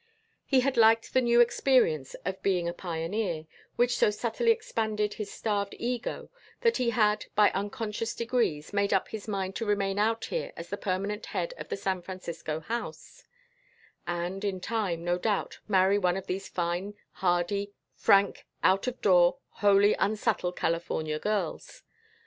[0.47, 5.31] He had liked the new experience of being a pioneer, which so subtly expanded his
[5.31, 6.31] starved ego
[6.61, 10.69] that he had, by unconscious degrees, made up his mind to remain out here as
[10.69, 13.25] the permanent head of the San Francisco House;
[14.07, 19.37] and in time, no doubt, marry one of these fine, hardy, frank, out of door,
[19.57, 21.83] wholly unsubtle California girls.